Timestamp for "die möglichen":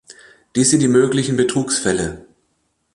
0.79-1.37